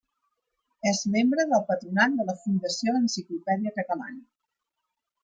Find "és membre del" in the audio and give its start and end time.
0.91-1.61